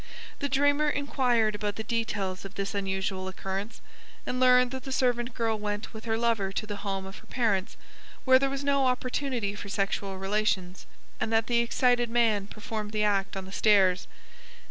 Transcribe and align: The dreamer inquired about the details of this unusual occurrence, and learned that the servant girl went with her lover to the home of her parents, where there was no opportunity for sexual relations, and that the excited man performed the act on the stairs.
The 0.39 0.49
dreamer 0.49 0.89
inquired 0.89 1.53
about 1.53 1.75
the 1.75 1.83
details 1.83 2.43
of 2.43 2.55
this 2.55 2.73
unusual 2.73 3.27
occurrence, 3.27 3.81
and 4.25 4.39
learned 4.39 4.71
that 4.71 4.83
the 4.83 4.91
servant 4.91 5.35
girl 5.35 5.59
went 5.59 5.93
with 5.93 6.05
her 6.05 6.17
lover 6.17 6.51
to 6.51 6.65
the 6.65 6.77
home 6.77 7.05
of 7.05 7.19
her 7.19 7.27
parents, 7.27 7.77
where 8.25 8.39
there 8.39 8.49
was 8.49 8.63
no 8.63 8.87
opportunity 8.87 9.53
for 9.53 9.69
sexual 9.69 10.17
relations, 10.17 10.87
and 11.19 11.31
that 11.31 11.45
the 11.45 11.59
excited 11.59 12.09
man 12.09 12.47
performed 12.47 12.93
the 12.93 13.03
act 13.03 13.37
on 13.37 13.45
the 13.45 13.51
stairs. 13.51 14.07